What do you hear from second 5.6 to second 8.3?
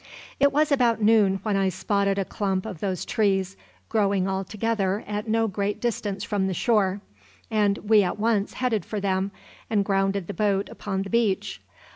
distance from the shore, and we at